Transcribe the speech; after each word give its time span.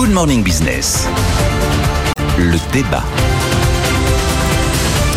Good 0.00 0.14
Morning 0.14 0.42
Business. 0.42 1.06
Le 2.38 2.56
débat. 2.72 3.04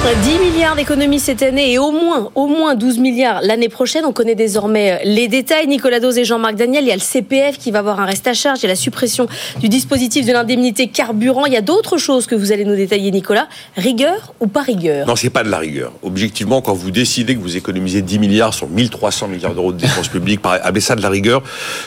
10 0.03 0.39
milliards 0.39 0.75
d'économies 0.75 1.19
cette 1.19 1.41
année 1.41 1.71
et 1.71 1.79
au 1.79 1.91
moins, 1.91 2.29
au 2.35 2.47
moins 2.47 2.75
12 2.75 2.97
milliards 2.97 3.39
l'année 3.41 3.69
prochaine. 3.69 4.03
On 4.03 4.11
connaît 4.11 4.35
désormais 4.35 4.99
les 5.05 5.29
détails. 5.29 5.65
Nicolas 5.65 6.01
Dose 6.01 6.17
et 6.17 6.25
Jean-Marc 6.25 6.55
Daniel. 6.55 6.83
Il 6.83 6.89
y 6.89 6.91
a 6.91 6.95
le 6.95 6.99
CPF 6.99 7.57
qui 7.57 7.71
va 7.71 7.79
avoir 7.79 8.01
un 8.01 8.05
reste 8.05 8.27
à 8.27 8.33
charge. 8.33 8.59
Il 8.59 8.63
y 8.63 8.65
a 8.65 8.69
la 8.69 8.75
suppression 8.75 9.27
du 9.61 9.69
dispositif 9.69 10.25
de 10.25 10.33
l'indemnité 10.33 10.87
carburant. 10.87 11.45
Il 11.45 11.53
y 11.53 11.57
a 11.57 11.61
d'autres 11.61 11.97
choses 11.97 12.27
que 12.27 12.35
vous 12.35 12.51
allez 12.51 12.65
nous 12.65 12.75
détailler, 12.75 13.11
Nicolas. 13.11 13.47
Rigueur 13.77 14.33
ou 14.41 14.47
pas 14.47 14.61
rigueur? 14.61 15.07
Non, 15.07 15.15
c'est 15.15 15.29
pas 15.29 15.43
de 15.43 15.49
la 15.49 15.59
rigueur. 15.59 15.93
Objectivement, 16.03 16.61
quand 16.61 16.73
vous 16.73 16.91
décidez 16.91 17.35
que 17.35 17.41
vous 17.41 17.55
économisez 17.55 18.01
10 18.01 18.19
milliards 18.19 18.53
sur 18.53 18.67
1300 18.67 19.29
milliards 19.29 19.53
d'euros 19.53 19.71
de 19.71 19.77
dépenses 19.77 20.09
publiques, 20.09 20.41
appelez 20.43 20.81
ça 20.81 20.95
de 20.95 21.01
la 21.01 21.09
rigueur, 21.09 21.43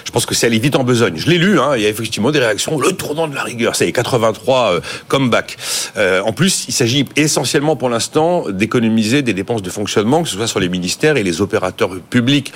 je 0.07 0.11
pense 0.11 0.25
que 0.25 0.35
c'est 0.35 0.47
aller 0.47 0.59
vite 0.59 0.77
en 0.77 0.85
besogne. 0.85 1.19
Je 1.19 1.29
l'ai 1.29 1.39
lu, 1.39 1.61
hein, 1.61 1.73
il 1.77 1.83
y 1.83 1.87
a 1.87 1.91
effectivement 1.91 2.31
des 2.31 2.39
réactions. 2.39 2.79
Le 2.79 2.93
tournant 2.93 3.29
de 3.29 3.35
la 3.35 3.43
rigueur, 3.43 3.77
c'est 3.77 3.93
83 3.93 4.73
euh, 4.73 4.81
comeback. 5.09 5.59
Euh, 5.99 6.23
en 6.23 6.33
plus, 6.33 6.65
il 6.69 6.73
s'agit 6.73 7.05
essentiellement 7.15 7.77
pour 7.77 7.91
l'instant 7.91 8.06
d'économiser 8.51 9.23
des 9.23 9.35
dépenses 9.35 9.63
de 9.63 9.71
fonctionnement, 9.71 10.23
que 10.23 10.29
ce 10.29 10.37
soit 10.37 10.47
sur 10.47 10.61
les 10.61 10.69
ministères 10.69 11.17
et 11.17 11.23
les 11.23 11.41
opérateurs 11.41 11.91
publics. 12.11 12.53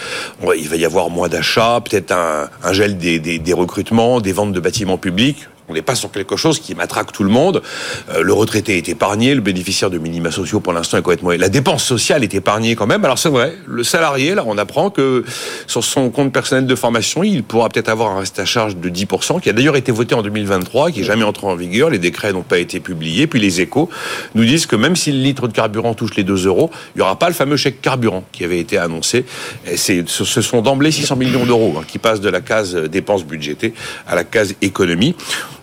Il 0.57 0.69
va 0.69 0.77
y 0.77 0.85
avoir 0.85 1.11
moins 1.11 1.29
d'achats, 1.29 1.81
peut-être 1.81 2.13
un, 2.13 2.73
gel 2.73 2.97
des 2.99 3.53
recrutements, 3.53 4.21
des 4.21 4.33
ventes 4.33 4.53
de 4.53 4.61
bâtiments 4.61 4.99
publics. 4.99 5.49
On 5.71 5.75
n'est 5.75 5.83
pas 5.83 5.95
sur 5.95 6.11
quelque 6.11 6.37
chose 6.37 6.59
qui 6.59 6.75
matraque 6.75 7.13
tout 7.13 7.23
le 7.23 7.31
monde. 7.31 7.63
Euh, 8.11 8.23
le 8.23 8.33
retraité 8.33 8.77
est 8.77 8.89
épargné, 8.89 9.37
le 9.37 9.41
bénéficiaire 9.41 9.89
de 9.89 9.99
minima 9.99 10.33
sociaux 10.33 10.59
pour 10.59 10.73
l'instant 10.73 10.99
est 10.99 11.03
complètement... 11.03 11.31
La 11.31 11.49
dépense 11.49 11.85
sociale 11.85 12.25
est 12.25 12.35
épargnée 12.35 12.75
quand 12.75 12.89
même. 12.89 13.05
Alors 13.05 13.21
c'est 13.21 13.29
vrai, 13.29 13.55
le 13.67 13.85
salarié, 13.85 14.35
là, 14.35 14.43
on 14.47 14.59
apprend 14.59 14.91
que 14.91 15.25
sur 15.69 15.85
son 15.85 16.11
compte 16.11 16.33
personnel 16.33 16.67
de 16.67 16.75
formation, 16.75 17.23
il 17.23 17.45
pourra 17.45 17.69
peut-être 17.69 17.89
avoir 17.89 18.11
un 18.11 18.19
reste 18.19 18.41
à 18.41 18.45
charge 18.45 18.77
de 18.77 18.91
10%, 18.91 19.41
qui 19.41 19.49
a 19.49 19.53
d'ailleurs 19.53 19.77
été 19.77 19.93
voté 19.93 20.17
en 20.17 20.23
2023, 20.23 20.91
qui 20.91 21.01
n'est 21.01 21.05
jamais 21.05 21.23
entré 21.23 21.47
en 21.47 21.55
vigueur. 21.55 21.89
Les 21.89 21.99
décrets 21.99 22.33
n'ont 22.33 22.43
pas 22.43 22.59
été 22.59 22.81
publiés. 22.81 23.29
Puis 23.29 23.39
les 23.39 23.61
échos 23.61 23.89
nous 24.35 24.45
disent 24.45 24.67
que 24.67 24.75
même 24.75 24.97
si 24.97 25.13
le 25.13 25.19
litre 25.19 25.47
de 25.47 25.53
carburant 25.53 25.95
touche 25.95 26.17
les 26.17 26.25
2 26.25 26.47
euros, 26.47 26.71
il 26.97 26.99
n'y 26.99 27.03
aura 27.03 27.17
pas 27.17 27.29
le 27.29 27.35
fameux 27.35 27.57
chèque 27.57 27.81
carburant 27.81 28.25
qui 28.33 28.45
avait 28.45 28.59
été 28.59 28.77
annoncé. 28.77 29.25
Et 29.71 29.77
ce 29.77 30.25
sont 30.43 30.63
d'emblée 30.63 30.91
600 30.91 31.15
millions 31.15 31.47
d'euros 31.47 31.77
hein, 31.79 31.85
qui 31.87 31.99
passent 31.99 32.21
de 32.21 32.29
la 32.29 32.41
case 32.41 32.75
dépenses 32.75 33.25
budgétées 33.25 33.73
à 34.09 34.17
la 34.17 34.25
case 34.25 34.55
économie. 34.61 35.15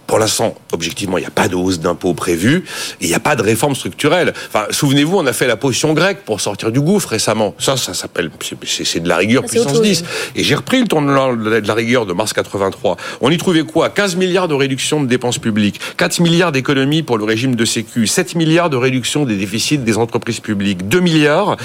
Pour 0.07 0.19
l'instant, 0.19 0.55
objectivement, 0.71 1.17
il 1.17 1.21
n'y 1.21 1.27
a 1.27 1.31
pas 1.31 1.49
de 1.49 1.55
hausse 1.55 1.79
d'impôts 1.79 2.13
prévue 2.13 2.63
et 3.01 3.05
il 3.05 3.09
n'y 3.09 3.13
a 3.13 3.19
pas 3.19 3.35
de 3.35 3.41
réforme 3.41 3.75
structurelle. 3.75 4.33
Enfin, 4.47 4.65
souvenez-vous, 4.71 5.17
on 5.17 5.25
a 5.27 5.33
fait 5.33 5.47
la 5.47 5.57
potion 5.57 5.93
grecque 5.93 6.19
pour 6.25 6.39
sortir 6.39 6.71
du 6.71 6.79
gouffre 6.79 7.09
récemment. 7.09 7.53
Ça, 7.59 7.75
ça 7.75 7.93
s'appelle, 7.93 8.31
c'est 8.63 9.01
de 9.01 9.09
la 9.09 9.17
rigueur 9.17 9.43
puissance 9.43 9.81
10. 9.81 10.05
Et 10.35 10.43
j'ai 10.45 10.55
repris 10.55 10.79
le 10.79 10.87
tournant 10.87 11.35
de 11.35 11.49
la 11.49 11.73
rigueur 11.73 12.05
de 12.05 12.13
mars 12.13 12.31
83. 12.31 12.95
On 13.19 13.29
y 13.29 13.37
trouvait 13.37 13.63
quoi? 13.63 13.89
15 13.89 14.15
milliards 14.15 14.47
de 14.47 14.53
réduction 14.53 15.01
de 15.01 15.07
dépenses 15.07 15.39
publiques, 15.39 15.81
4 15.97 16.21
milliards 16.21 16.53
d'économies 16.53 17.03
pour 17.03 17.17
le 17.17 17.25
régime 17.25 17.55
de 17.55 17.65
sécu, 17.65 18.07
7 18.07 18.35
milliards 18.35 18.69
de 18.69 18.77
réduction 18.77 19.25
des 19.25 19.35
déficits 19.35 19.77
des 19.77 19.97
entreprises 19.97 20.39
publiques, 20.39 20.87
2 20.87 21.01
milliards 21.01 21.57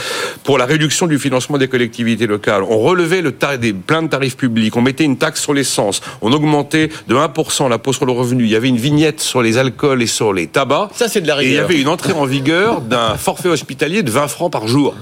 pour 0.43 0.59
la 0.59 0.67
réduction 0.67 1.06
du 1.06 1.21
financement 1.21 1.59
des 1.59 1.69
collectivités 1.69 2.27
locales. 2.27 2.65
On 2.65 2.78
relevait 2.81 3.22
le 3.22 3.31
tarif 3.31 3.61
des 3.61 3.72
plein 3.72 4.03
de 4.03 4.09
tarifs 4.09 4.37
publics, 4.37 4.77
on 4.77 4.83
mettait 4.83 5.05
une 5.05 5.19
taxe 5.19 5.43
sur 5.43 5.55
l'essence, 5.55 6.00
on 6.22 6.33
augmentait 6.33 6.88
de 7.06 7.15
1% 7.15 7.69
l'impôt 7.69 7.93
sur 7.93 8.05
le 8.06 8.12
revenu 8.12 8.31
il 8.41 8.48
y 8.48 8.56
avait 8.56 8.69
une 8.69 8.76
vignette 8.76 9.20
sur 9.20 9.43
les 9.43 9.59
alcools 9.59 10.03
et 10.03 10.06
sur 10.06 10.32
les 10.32 10.47
tabacs. 10.47 10.91
Ça, 10.94 11.09
c'est 11.09 11.20
de 11.20 11.26
la 11.26 11.37
rigueur. 11.37 11.50
Et 11.50 11.54
il 11.54 11.56
y 11.56 11.59
avait 11.59 11.81
une 11.81 11.88
entrée 11.88 12.12
en 12.12 12.25
vigueur 12.25 12.81
d'un 12.81 13.15
forfait 13.16 13.48
hospitalier 13.48 14.03
de 14.03 14.10
20 14.10 14.28
francs 14.28 14.53
par 14.53 14.66
jour. 14.69 14.94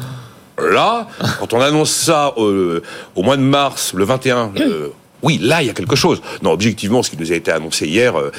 Là, 0.59 1.09
quand 1.39 1.53
on 1.53 1.61
annonce 1.61 1.91
ça 1.91 2.35
au, 2.37 2.83
mois 3.17 3.37
de 3.37 3.43
mars, 3.43 3.93
le 3.95 4.05
21, 4.05 4.53
euh, 4.61 4.89
oui, 5.23 5.39
là, 5.43 5.63
il 5.63 5.67
y 5.67 5.71
a 5.71 5.73
quelque 5.73 5.97
chose. 5.97 6.21
Non, 6.43 6.51
objectivement, 6.51 7.03
ce 7.03 7.11
qui 7.11 7.17
nous 7.17 7.33
a 7.33 7.35
été 7.35 7.51
annoncé 7.51 7.87
hier, 7.87 8.19
euh, 8.19 8.31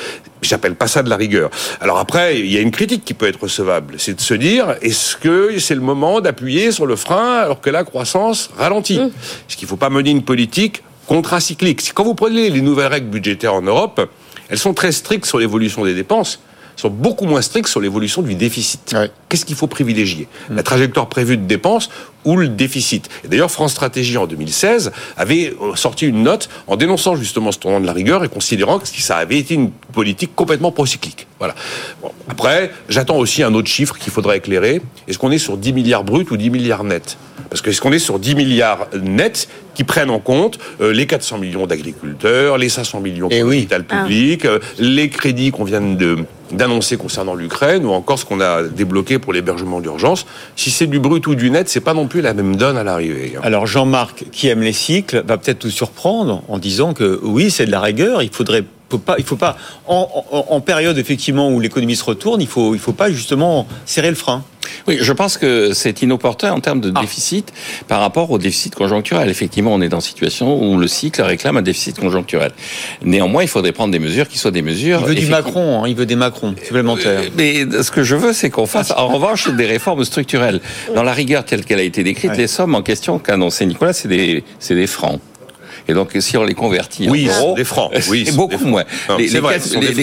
j'appelle 0.42 0.76
pas 0.76 0.88
ça 0.88 1.04
de 1.04 1.10
la 1.10 1.16
rigueur. 1.16 1.50
Alors 1.80 1.98
après, 1.98 2.40
il 2.40 2.52
y 2.52 2.58
a 2.58 2.62
une 2.62 2.72
critique 2.72 3.06
qui 3.06 3.14
peut 3.14 3.28
être 3.28 3.42
recevable. 3.42 3.96
C'est 3.98 4.14
de 4.14 4.22
se 4.22 4.34
dire, 4.34 4.76
est-ce 4.82 5.16
que 5.18 5.58
c'est 5.60 5.76
le 5.76 5.82
moment 5.82 6.22
d'appuyer 6.22 6.72
sur 6.72 6.86
le 6.86 6.96
frein 6.96 7.40
alors 7.40 7.62
que 7.62 7.70
la 7.70 7.84
croissance 7.84 8.50
ralentit 8.58 9.00
mm. 9.00 9.12
Est-ce 9.50 9.58
qu'il 9.58 9.66
ne 9.66 9.70
faut 9.70 9.78
pas 9.78 9.90
mener 9.90 10.12
une 10.12 10.24
politique 10.24 10.84
contracyclique? 11.08 11.92
Quand 11.94 12.04
vous 12.04 12.16
prenez 12.16 12.50
les 12.50 12.62
nouvelles 12.62 12.92
règles 12.92 13.10
budgétaires 13.10 13.54
en 13.54 13.62
Europe, 13.62 14.10
elles 14.52 14.60
sont 14.60 14.74
très 14.74 14.92
strictes 14.92 15.26
sur 15.26 15.40
l'évolution 15.40 15.86
des 15.86 15.96
dépenses, 15.96 16.42
sont 16.82 16.90
beaucoup 16.90 17.26
moins 17.26 17.42
strictes 17.42 17.68
sur 17.68 17.80
l'évolution 17.80 18.22
du 18.22 18.34
déficit. 18.34 18.96
Qu'est-ce 19.30 19.46
qu'il 19.46 19.56
faut 19.56 19.68
privilégier? 19.68 20.28
Mm. 20.50 20.56
La 20.56 20.64
trajectoire 20.64 21.08
prévue 21.08 21.38
de 21.38 21.46
dépenses 21.46 21.90
ou 22.26 22.36
le 22.38 22.50
déficit 22.50 23.10
Et 23.24 23.28
d'ailleurs, 23.28 23.50
France 23.52 23.72
Stratégie 23.72 24.18
en 24.18 24.28
2016 24.28 24.92
avait 25.18 25.54
euh, 25.62 25.76
sorti 25.76 26.08
une 26.08 26.24
note 26.24 26.50
en 26.68 26.76
dénonçant 26.76 27.16
justement 27.16 27.52
ce 27.52 27.60
tournant 27.60 27.80
de 27.80 27.86
la 27.86 27.94
rigueur 27.94 28.24
et 28.24 28.30
considérant 28.30 28.80
que 28.80 28.88
ça 28.88 29.18
avait 29.18 29.38
été 29.38 29.54
une 29.54 29.72
politique 29.72 30.36
complètement 30.36 30.72
procyclique. 30.72 31.28
Voilà. 31.40 31.56
Après, 32.30 32.72
j'attends 32.90 33.18
aussi 33.18 33.44
un 33.44 33.54
autre 33.54 33.70
chiffre 33.70 33.98
qu'il 33.98 34.12
faudra 34.12 34.36
éclairer. 34.36 34.82
Est-ce 35.08 35.18
qu'on 35.18 35.32
est 35.32 35.40
sur 35.40 35.58
10 35.58 35.74
milliards 35.74 36.04
bruts 36.04 36.28
ou 36.30 36.38
10 36.38 36.50
milliards 36.50 36.84
nets? 36.84 37.18
Parce 37.50 37.62
que 37.62 37.70
est-ce 37.70 37.82
qu'on 37.82 37.92
est 37.92 38.00
sur 38.00 38.20
10 38.20 38.36
milliards 38.36 38.88
nets 39.02 39.48
qui 39.74 39.84
prennent 39.84 40.10
en 40.10 40.20
compte 40.20 40.60
euh, 40.80 40.94
les 40.94 41.08
400 41.08 41.38
millions 41.38 41.68
d'agriculteurs, 41.68 42.58
les 42.58 42.70
500 42.70 43.02
millions 43.02 43.28
de 43.28 43.34
eh 43.34 43.42
l'hôpital 43.42 43.84
public, 43.84 44.46
euh, 44.46 44.60
les 44.80 45.10
crédits 45.10 45.52
qu'on 45.52 45.64
vient 45.64 45.82
de 45.82 46.18
d'annoncer 46.54 46.98
concernant 46.98 47.36
l'Ukraine 47.36 47.86
ou 47.86 47.92
encore 47.92 48.20
ce 48.20 48.26
qu'on 48.26 48.42
a 48.42 48.64
débloqué 48.64 49.20
pour 49.20 49.34
l'hébergement 49.34 49.82
d'urgence. 49.82 50.26
Si 50.56 50.72
c'est 50.72 50.88
du 50.88 51.00
brut 51.00 51.26
ou 51.28 51.36
du 51.36 51.50
net, 51.52 51.70
c'est 51.70 51.82
pas 51.82 51.94
non 51.94 52.08
plus 52.08 52.22
la 52.22 52.34
même 52.34 52.56
donne 52.56 52.78
à 52.78 52.84
l'arrivée. 52.84 53.34
Hein. 53.38 53.42
Alors 53.44 53.68
Jean-Marc, 53.68 54.26
qui 54.32 54.48
aime 54.48 54.62
les 54.62 54.74
cycles, 54.74 55.24
va 55.26 55.38
peut-être 55.38 55.60
tout 55.60 55.70
surprendre 55.70 56.44
en 56.48 56.58
disant 56.58 56.94
que 56.94 57.20
oui, 57.24 57.52
c'est 57.52 57.66
de 57.66 57.72
la 57.72 57.82
rigueur, 57.82 58.22
il 58.22 58.30
faudrait 58.32 58.64
pas, 58.98 59.16
il 59.18 59.24
faut 59.24 59.38
pas, 59.38 59.58
en, 59.88 60.62
période 60.62 60.98
effectivement 60.98 61.50
où 61.50 61.60
l'économie 61.60 61.96
se 61.96 62.04
retourne, 62.04 62.42
il 62.42 62.48
faut, 62.48 62.74
il 62.76 62.80
faut 62.80 62.92
pas 62.92 63.10
justement 63.10 63.68
serrer 63.86 64.10
le 64.10 64.16
frein. 64.16 64.44
Oui, 64.88 64.98
je 65.02 65.14
pense 65.14 65.38
que 65.38 65.74
c'est 65.74 66.02
inopportun 66.02 66.52
en 66.52 66.60
termes 66.60 66.82
de 66.82 66.92
ah. 66.96 67.02
déficit 67.02 67.52
par 67.88 68.00
rapport 68.00 68.32
au 68.32 68.38
déficit 68.38 68.76
conjoncturel. 68.76 69.30
Effectivement, 69.30 69.74
on 69.74 69.82
est 69.82 69.90
dans 69.90 70.00
une 70.00 70.06
situation 70.06 70.62
où 70.62 70.78
le 70.78 70.88
cycle 70.88 71.22
réclame 71.22 71.58
un 71.58 71.62
déficit 71.62 72.00
conjoncturel. 72.00 72.52
Néanmoins, 73.04 73.44
il 73.44 73.48
faudrait 73.50 73.72
prendre 73.72 73.92
des 73.92 74.00
mesures 74.00 74.28
qui 74.28 74.38
soient 74.38 74.52
des 74.52 74.62
mesures. 74.62 75.00
Il 75.02 75.08
veut 75.08 75.16
du 75.16 75.28
Macron, 75.28 75.84
hein, 75.84 75.88
il 75.88 75.96
veut 75.96 76.06
des 76.06 76.16
Macron 76.16 76.56
supplémentaires. 76.64 77.24
Mais 77.36 77.66
ce 77.82 77.92
que 77.92 78.04
je 78.04 78.16
veux, 78.16 78.34
c'est 78.34 78.50
qu'on 78.50 78.66
fasse, 78.68 78.92
en 78.92 79.08
revanche, 79.08 79.50
des 79.50 79.66
réformes 79.66 80.04
structurelles. 80.04 80.62
Dans 80.96 81.04
la 81.04 81.14
rigueur 81.14 81.46
telle 81.46 81.66
qu'elle 81.66 81.80
a 81.80 81.84
été 81.84 82.04
décrite, 82.04 82.38
les 82.38 82.48
sommes 82.48 82.76
en 82.76 82.82
question 82.82 83.20
qu'a 83.20 83.34
annoncé 83.34 83.66
Nicolas, 83.66 83.94
c'est 83.94 84.08
des, 84.08 84.44
c'est 84.60 84.76
des 84.76 84.88
francs. 84.88 85.20
Et 85.88 85.94
donc, 85.94 86.16
si 86.20 86.38
on 86.38 86.44
les 86.44 86.54
convertit 86.54 87.10
en 87.10 87.14
euros, 87.14 87.56
des 87.56 87.64
francs, 87.64 87.92
oui, 88.10 88.24
c'est 88.26 88.36
beaucoup 88.36 88.66
moins. 88.66 88.84
les, 89.18 89.30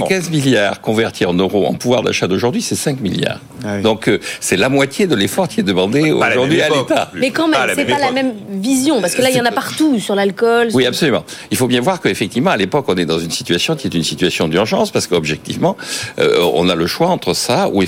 15, 0.00 0.31
milliards 0.31 0.81
convertis 0.81 1.25
en 1.25 1.34
euros 1.34 1.66
en 1.66 1.75
pouvoir 1.75 2.03
d'achat 2.03 2.27
d'aujourd'hui, 2.27 2.62
c'est 2.62 2.75
5 2.75 3.00
milliards. 3.00 3.41
Ah 3.65 3.81
donc, 3.81 4.09
euh, 4.09 4.21
c'est 4.41 4.56
la 4.56 4.69
moitié 4.69 5.06
de 5.06 5.15
l'effort 5.15 5.49
qui 5.49 5.61
est 5.61 5.65
demandé 5.65 6.12
aujourd'hui 6.12 6.61
à 6.62 6.69
l'État. 6.69 7.11
Mais 7.15 7.31
quand 7.31 7.49
même, 7.49 7.61
c'est 7.75 7.84
pas 7.84 7.99
la 7.99 8.12
même 8.12 8.33
vision, 8.50 9.00
parce 9.00 9.15
que 9.15 9.22
là, 9.22 9.31
il 9.31 9.37
y 9.37 9.41
en 9.41 9.44
a 9.44 9.53
partout 9.53 9.99
sur 9.99 10.15
l'alcool. 10.15 10.69
Oui, 10.72 10.87
absolument. 10.87 11.25
Il 11.50 11.56
faut 11.56 11.67
bien 11.67 11.81
voir 11.81 12.00
qu'effectivement, 12.00 12.50
à 12.50 12.56
l'époque, 12.56 12.85
on 12.88 12.97
est 12.97 13.06
dans 13.06 13.19
une 13.19 13.31
situation 13.31 13.76
qui 13.76 13.87
est 13.87 13.94
une 13.94 14.05
situation 14.05 14.49
d'urgence, 14.49 14.91
parce 14.91 15.06
qu'objectivement, 15.06 15.76
euh, 16.19 16.38
on 16.55 16.69
a 16.69 16.75
le 16.75 16.87
choix 16.87 17.08
entre 17.08 17.35
ça 17.35 17.69
ou 17.73 17.82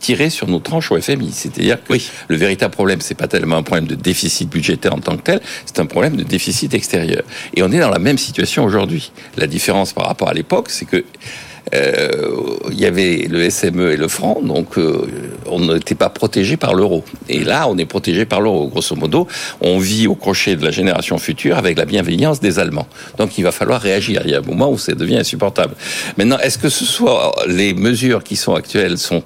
tirer 0.00 0.30
sur 0.30 0.48
nos 0.48 0.58
tranches 0.58 0.90
au 0.92 1.00
FMI. 1.00 1.30
C'est-à-dire 1.32 1.82
que 1.82 1.94
le 2.28 2.36
véritable 2.36 2.72
problème, 2.72 3.00
c'est 3.00 3.14
pas 3.14 3.28
tellement 3.28 3.56
un 3.56 3.62
problème 3.62 3.86
de 3.86 3.94
déficit 3.94 4.48
budgétaire 4.48 4.94
en 4.94 4.98
tant 4.98 5.16
que 5.16 5.22
tel, 5.22 5.40
c'est 5.66 5.80
un 5.80 5.86
problème 5.86 6.16
de 6.16 6.22
déficit 6.22 6.74
extérieur. 6.74 7.22
Et 7.54 7.62
on 7.62 7.70
est 7.70 7.78
dans 7.78 7.90
la 7.90 7.98
même 7.98 8.18
situation 8.18 8.64
aujourd'hui. 8.64 9.12
La 9.36 9.46
différence 9.46 9.92
par 9.92 10.06
rapport 10.06 10.28
à 10.28 10.34
l'époque, 10.34 10.70
c'est 10.70 10.86
que 10.86 11.04
euh, 11.74 12.34
y 12.70 12.84
avait 12.84 13.26
le 13.30 13.48
SME 13.48 13.92
et 13.92 13.96
le 13.96 14.08
franc, 14.08 14.40
donc 14.42 14.76
euh, 14.76 15.06
on 15.46 15.60
n'était 15.60 15.94
pas 15.94 16.10
protégé 16.10 16.56
par 16.56 16.74
l'euro. 16.74 17.04
Et 17.28 17.44
là, 17.44 17.66
on 17.68 17.78
est 17.78 17.86
protégé 17.86 18.26
par 18.26 18.40
l'euro. 18.40 18.68
Grosso 18.68 18.96
modo, 18.96 19.26
on 19.60 19.78
vit 19.78 20.06
au 20.06 20.14
crochet 20.14 20.56
de 20.56 20.64
la 20.64 20.70
génération 20.70 21.18
future 21.18 21.56
avec 21.56 21.78
la 21.78 21.84
bienveillance 21.84 22.40
des 22.40 22.58
Allemands. 22.58 22.88
Donc 23.16 23.38
il 23.38 23.44
va 23.44 23.52
falloir 23.52 23.80
réagir. 23.80 24.22
Il 24.24 24.32
y 24.32 24.34
a 24.34 24.38
un 24.38 24.42
moment 24.42 24.70
où 24.70 24.78
ça 24.78 24.92
devient 24.94 25.18
insupportable. 25.18 25.74
Maintenant, 26.18 26.38
est-ce 26.38 26.58
que 26.58 26.68
ce 26.68 26.84
soit 26.84 27.32
les 27.46 27.74
mesures 27.74 28.24
qui 28.24 28.36
sont 28.36 28.54
actuelles 28.54 28.98
sont 28.98 29.22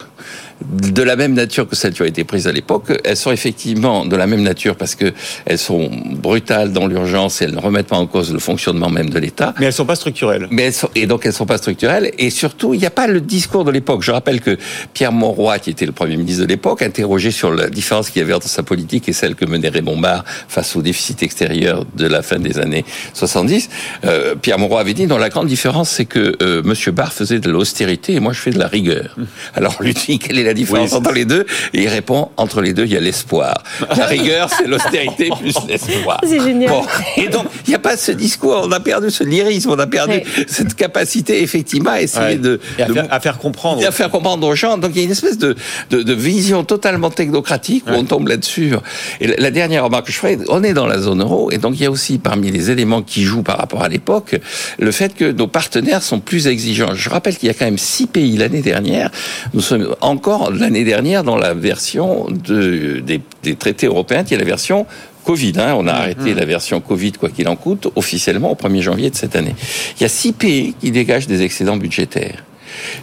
de 0.64 1.02
la 1.02 1.16
même 1.16 1.34
nature 1.34 1.68
que 1.68 1.76
celles 1.76 1.92
qui 1.92 2.02
ont 2.02 2.06
été 2.06 2.24
prises 2.24 2.46
à 2.46 2.52
l'époque. 2.52 2.92
Elles 3.04 3.16
sont 3.16 3.30
effectivement 3.30 4.06
de 4.06 4.16
la 4.16 4.26
même 4.26 4.42
nature 4.42 4.76
parce 4.76 4.94
que 4.94 5.12
elles 5.44 5.58
sont 5.58 5.90
brutales 5.90 6.72
dans 6.72 6.86
l'urgence 6.86 7.40
et 7.40 7.44
elles 7.44 7.54
ne 7.54 7.60
remettent 7.60 7.88
pas 7.88 7.96
en 7.96 8.06
cause 8.06 8.32
le 8.32 8.38
fonctionnement 8.38 8.88
même 8.88 9.10
de 9.10 9.18
l'État. 9.18 9.54
Mais 9.58 9.66
elles 9.66 9.72
sont 9.72 9.86
pas 9.86 9.96
structurelles. 9.96 10.48
Mais 10.50 10.64
elles 10.64 10.72
sont, 10.72 10.88
et 10.94 11.06
donc 11.06 11.26
elles 11.26 11.32
sont 11.32 11.46
pas 11.46 11.58
structurelles. 11.58 12.10
Et 12.18 12.30
surtout, 12.30 12.74
il 12.74 12.80
n'y 12.80 12.86
a 12.86 12.90
pas 12.90 13.06
le 13.06 13.20
discours 13.20 13.64
de 13.64 13.70
l'époque. 13.70 14.02
Je 14.02 14.12
rappelle 14.12 14.40
que 14.40 14.56
Pierre 14.94 15.12
Monroy, 15.12 15.58
qui 15.58 15.70
était 15.70 15.86
le 15.86 15.92
Premier 15.92 16.16
ministre 16.16 16.42
de 16.42 16.48
l'époque, 16.48 16.82
interrogé 16.82 17.30
sur 17.30 17.52
la 17.52 17.68
différence 17.68 18.10
qu'il 18.10 18.20
y 18.20 18.24
avait 18.24 18.34
entre 18.34 18.48
sa 18.48 18.62
politique 18.62 19.08
et 19.08 19.12
celle 19.12 19.34
que 19.34 19.44
menait 19.44 19.68
Raymond 19.68 19.98
Barre 19.98 20.24
face 20.48 20.74
au 20.76 20.82
déficit 20.82 21.22
extérieur 21.22 21.84
de 21.94 22.06
la 22.06 22.22
fin 22.22 22.38
des 22.38 22.58
années 22.58 22.84
70, 23.14 23.68
euh, 24.04 24.34
Pierre 24.34 24.58
Monroy 24.58 24.80
avait 24.80 24.94
dit, 24.94 25.06
non, 25.06 25.18
la 25.18 25.28
grande 25.28 25.48
différence, 25.48 25.90
c'est 25.90 26.04
que 26.04 26.36
euh, 26.42 26.62
Monsieur 26.64 26.92
Barre 26.92 27.12
faisait 27.12 27.40
de 27.40 27.50
l'austérité 27.50 28.14
et 28.14 28.20
moi 28.20 28.32
je 28.32 28.40
fais 28.40 28.50
de 28.50 28.58
la 28.58 28.68
rigueur. 28.68 29.16
Alors 29.54 29.76
lui 29.80 29.94
dit, 29.94 30.18
quelle 30.18 30.38
est 30.38 30.45
la 30.46 30.54
différence 30.54 30.90
Oui, 30.92 30.96
entre 30.98 31.12
les 31.12 31.24
deux 31.24 31.44
Et 31.74 31.82
il 31.82 31.88
répond, 31.88 32.30
entre 32.36 32.60
les 32.60 32.72
deux, 32.72 32.84
il 32.84 32.92
y 32.92 32.96
a 32.96 33.00
l'espoir. 33.00 33.62
La 33.96 34.06
rigueur, 34.16 34.48
c'est 34.50 34.66
l'austérité 34.66 35.28
plus 35.38 35.54
l'espoir. 35.68 36.20
C'est 36.26 36.40
génial. 36.40 36.70
Bon, 36.70 36.82
et 37.16 37.28
donc, 37.28 37.46
il 37.66 37.70
n'y 37.70 37.74
a 37.76 37.78
pas 37.80 37.96
ce 37.96 38.12
discours, 38.12 38.62
on 38.64 38.72
a 38.72 38.80
perdu 38.80 39.10
ce 39.10 39.24
lyrisme, 39.24 39.70
on 39.70 39.78
a 39.78 39.86
perdu 39.86 40.14
Ouais. 40.14 40.24
cette 40.46 40.74
capacité, 40.74 41.42
effectivement, 41.42 41.90
à 41.90 42.00
essayer 42.00 42.26
Ouais. 42.26 42.36
de, 42.36 42.60
à, 42.78 42.84
de- 42.86 42.92
faire, 42.94 43.06
à 43.10 43.20
faire 43.20 43.38
comprendre. 43.38 43.82
et 43.82 43.86
à 43.86 43.90
faire 43.92 44.10
comprendre 44.10 44.46
aux 44.46 44.54
gens. 44.54 44.78
Donc 44.78 44.92
il 44.94 44.98
y 44.98 45.00
a 45.00 45.04
une 45.04 45.10
espèce 45.10 45.38
de, 45.38 45.56
de, 45.90 46.02
de 46.02 46.12
vision 46.12 46.64
totalement 46.64 47.10
technocratique 47.10 47.84
où 47.86 47.90
Ouais. 47.90 47.96
on 47.98 48.04
tombe 48.04 48.28
là-dessus. 48.28 48.74
Et 49.20 49.26
la, 49.26 49.34
la 49.36 49.50
dernière 49.50 49.84
remarque 49.84 50.06
que 50.06 50.12
je 50.12 50.18
ferai, 50.18 50.38
on 50.48 50.62
est 50.62 50.72
dans 50.74 50.86
la 50.86 50.98
zone 50.98 51.20
euro 51.22 51.50
et 51.50 51.58
donc 51.58 51.74
il 51.76 51.82
y 51.82 51.86
a 51.86 51.90
aussi 51.90 52.18
parmi 52.18 52.50
les 52.50 52.70
éléments 52.70 53.02
qui 53.02 53.22
jouent 53.22 53.42
par 53.42 53.58
rapport 53.58 53.82
à 53.82 53.88
l'époque 53.88 54.36
le 54.78 54.90
fait 54.92 55.14
que 55.14 55.30
nos 55.32 55.46
partenaires 55.48 56.02
sont 56.02 56.20
plus 56.20 56.46
exigeants. 56.46 56.94
Je 56.94 57.08
rappelle 57.10 57.36
qu'il 57.36 57.48
y 57.48 57.50
a 57.50 57.54
quand 57.54 57.64
même 57.64 57.78
six 57.78 58.06
pays 58.06 58.36
l'année 58.36 58.62
dernière. 58.62 59.10
Nous 59.54 59.60
sommes 59.60 59.94
encore 60.00 60.35
l'année 60.50 60.84
dernière 60.84 61.24
dans 61.24 61.36
la 61.36 61.54
version 61.54 62.26
de, 62.30 63.00
des, 63.00 63.20
des 63.42 63.56
traités 63.56 63.86
européens 63.86 64.24
qui 64.24 64.34
est 64.34 64.38
la 64.38 64.44
version 64.44 64.86
Covid. 65.24 65.54
hein. 65.58 65.74
On 65.76 65.86
a 65.88 65.92
arrêté 65.92 66.34
la 66.34 66.44
version 66.44 66.80
Covid, 66.80 67.12
quoi 67.12 67.30
qu'il 67.30 67.48
en 67.48 67.56
coûte, 67.56 67.88
officiellement 67.96 68.52
au 68.52 68.54
1er 68.54 68.80
janvier 68.82 69.10
de 69.10 69.16
cette 69.16 69.34
année. 69.34 69.54
Il 69.98 70.02
y 70.02 70.06
a 70.06 70.08
six 70.08 70.32
pays 70.32 70.74
qui 70.80 70.90
dégagent 70.90 71.26
des 71.26 71.42
excédents 71.42 71.76
budgétaires 71.76 72.44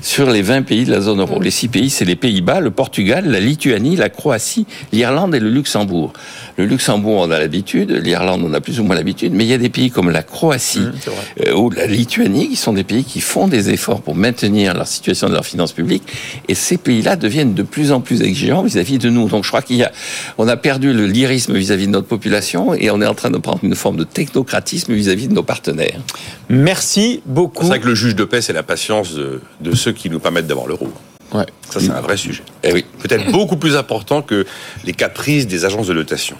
sur 0.01 0.29
les 0.29 0.41
20 0.41 0.63
pays 0.63 0.85
de 0.85 0.91
la 0.91 1.01
zone 1.01 1.19
euro. 1.19 1.39
Les 1.41 1.51
six 1.51 1.67
pays, 1.67 1.89
c'est 1.89 2.05
les 2.05 2.15
Pays-Bas, 2.15 2.59
le 2.59 2.71
Portugal, 2.71 3.25
la 3.27 3.39
Lituanie, 3.39 3.95
la 3.95 4.09
Croatie, 4.09 4.65
l'Irlande 4.91 5.35
et 5.35 5.39
le 5.39 5.49
Luxembourg. 5.49 6.13
Le 6.57 6.65
Luxembourg, 6.65 7.19
on 7.27 7.31
a 7.31 7.39
l'habitude, 7.39 7.91
l'Irlande, 7.91 8.41
on 8.45 8.53
a 8.53 8.61
plus 8.61 8.79
ou 8.79 8.83
moins 8.83 8.95
l'habitude, 8.95 9.33
mais 9.33 9.43
il 9.45 9.49
y 9.49 9.53
a 9.53 9.57
des 9.57 9.69
pays 9.69 9.91
comme 9.91 10.09
la 10.09 10.23
Croatie 10.23 10.79
Mmh, 10.79 10.91
vrai. 11.05 11.49
euh, 11.49 11.55
ou 11.55 11.69
la 11.69 11.85
Lituanie 11.87 12.49
qui 12.49 12.55
sont 12.55 12.73
des 12.73 12.83
pays 12.83 13.03
qui 13.03 13.21
font 13.21 13.47
des 13.47 13.69
efforts 13.69 14.01
pour 14.01 14.15
maintenir 14.15 14.73
leur 14.73 14.87
situation 14.87 15.27
de 15.29 15.33
leurs 15.33 15.45
finances 15.45 15.71
publiques 15.71 16.03
et 16.47 16.55
ces 16.55 16.77
pays-là 16.77 17.15
deviennent 17.15 17.53
de 17.53 17.63
plus 17.63 17.91
en 17.91 18.01
plus 18.01 18.21
exigeants 18.21 18.63
vis-à-vis 18.63 18.97
de 18.97 19.09
nous. 19.09 19.27
Donc 19.29 19.43
je 19.43 19.49
crois 19.49 19.61
qu'il 19.61 19.77
y 19.77 19.83
a, 19.83 19.91
on 20.37 20.47
a 20.47 20.57
perdu 20.57 20.93
le 20.93 21.05
lyrisme 21.07 21.53
vis-à-vis 21.55 21.87
de 21.87 21.91
notre 21.91 22.07
population 22.07 22.73
et 22.73 22.89
on 22.91 23.01
est 23.01 23.05
en 23.05 23.13
train 23.13 23.29
de 23.31 23.37
prendre 23.37 23.59
une 23.63 23.75
forme 23.75 23.97
de 23.97 24.03
technocratisme 24.03 24.93
vis-à-vis 24.93 25.27
de 25.27 25.33
nos 25.33 25.43
partenaires. 25.43 25.99
Merci 26.49 27.21
beaucoup. 27.25 27.63
C'est 27.63 27.69
vrai 27.69 27.79
que 27.79 27.87
le 27.87 27.95
juge 27.95 28.15
de 28.15 28.23
paix, 28.25 28.41
c'est 28.41 28.53
la 28.53 28.63
patience 28.63 29.13
de, 29.13 29.41
de 29.61 29.73
ceux 29.75 29.91
qui 29.91 30.09
nous 30.09 30.19
permettent 30.19 30.47
d'avoir 30.47 30.67
l'euro. 30.67 30.91
Ouais. 31.33 31.45
Ça, 31.69 31.79
c'est 31.79 31.89
un 31.89 32.01
vrai 32.01 32.17
sujet. 32.17 32.43
Eh 32.63 32.71
oui. 32.73 32.85
Peut-être 32.99 33.31
beaucoup 33.31 33.57
plus 33.57 33.75
important 33.75 34.21
que 34.21 34.45
les 34.83 34.93
caprices 34.93 35.47
des 35.47 35.65
agences 35.65 35.87
de 35.87 35.93
notation. 35.93 36.37